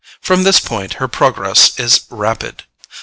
[0.19, 2.63] From this point her progress is rapid.